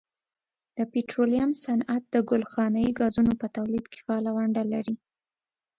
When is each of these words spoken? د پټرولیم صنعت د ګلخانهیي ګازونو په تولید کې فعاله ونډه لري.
د 0.77 0.79
پټرولیم 0.91 1.51
صنعت 1.63 2.03
د 2.09 2.15
ګلخانهیي 2.29 2.91
ګازونو 2.99 3.33
په 3.41 3.47
تولید 3.57 3.85
کې 3.91 3.99
فعاله 4.05 4.29
ونډه 4.35 4.63
لري. 4.73 4.95